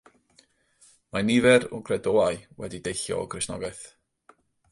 [1.17, 3.85] Mae nifer o gredoau wedi deillio o Gristnogaeth.